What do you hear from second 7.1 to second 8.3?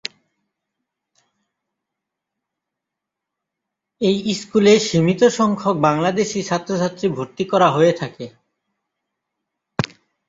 ভর্তি করা হয়ে থাকে।